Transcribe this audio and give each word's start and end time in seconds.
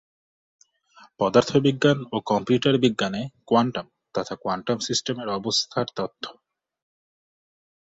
পদার্থবিজ্ঞান 1.19 1.97
এবং 2.05 2.21
কম্পিউটার 2.25 2.75
বিজ্ঞানে 2.77 3.21
কোয়ান্টাম 3.47 3.85
তথ্য 4.15 4.35
কোয়ান্টাম 4.35 4.77
সিস্টেমের 4.79 5.29
অবস্থার 5.29 5.87
তথ্য। 5.95 6.23